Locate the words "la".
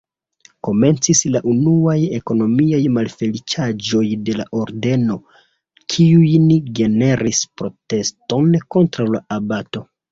1.35-1.41, 4.41-4.49, 9.17-9.27